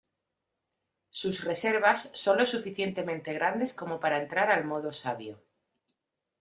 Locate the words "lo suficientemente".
2.39-3.33